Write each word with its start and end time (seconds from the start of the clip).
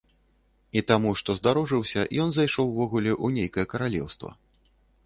І 0.79 0.81
таму, 0.91 1.11
што 1.21 1.35
здарожыўся, 1.39 2.07
ён 2.25 2.33
зайшоў 2.39 2.73
увогуле 2.73 3.11
ў 3.25 3.41
нейкае 3.41 3.65
каралеўства. 3.77 4.37